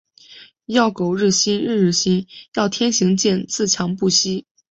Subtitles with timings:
[0.65, 2.25] 要苟日新，日日新。
[2.55, 4.47] 要天行健，自强不息。